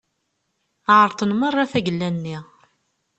[0.97, 2.37] Ԑerḍen merra tagella-nni.